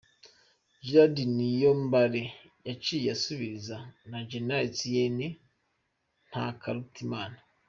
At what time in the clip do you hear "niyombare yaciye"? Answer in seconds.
1.35-3.07